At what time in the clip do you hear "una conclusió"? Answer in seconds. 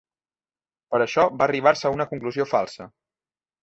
1.99-2.51